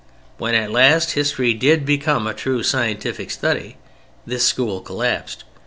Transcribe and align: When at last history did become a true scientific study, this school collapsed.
When 0.39 0.55
at 0.55 0.71
last 0.71 1.11
history 1.11 1.53
did 1.53 1.85
become 1.85 2.25
a 2.25 2.33
true 2.33 2.63
scientific 2.63 3.29
study, 3.29 3.77
this 4.25 4.43
school 4.43 4.81
collapsed. 4.81 5.43